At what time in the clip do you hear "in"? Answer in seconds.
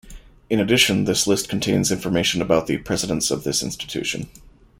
0.49-0.59